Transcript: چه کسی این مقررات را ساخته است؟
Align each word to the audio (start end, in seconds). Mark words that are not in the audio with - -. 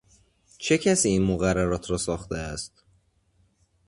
چه 0.57 0.77
کسی 0.77 1.09
این 1.09 1.23
مقررات 1.23 1.89
را 1.91 1.97
ساخته 1.97 2.37
است؟ 2.37 2.83